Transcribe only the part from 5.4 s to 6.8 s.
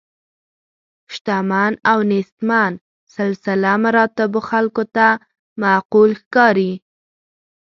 معقول ښکاري.